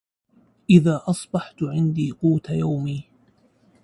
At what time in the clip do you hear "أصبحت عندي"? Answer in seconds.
1.07-2.11